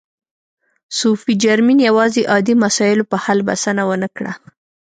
[0.99, 4.31] صوفي جرمین یوازې عادي مسایلو په حل بسنه و نه کړه.